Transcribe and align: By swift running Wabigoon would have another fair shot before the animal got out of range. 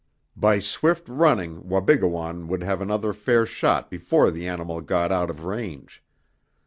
By 0.35 0.57
swift 0.57 1.07
running 1.07 1.69
Wabigoon 1.69 2.47
would 2.47 2.63
have 2.63 2.81
another 2.81 3.13
fair 3.13 3.45
shot 3.45 3.91
before 3.91 4.31
the 4.31 4.47
animal 4.47 4.81
got 4.81 5.11
out 5.11 5.29
of 5.29 5.43
range. 5.45 6.01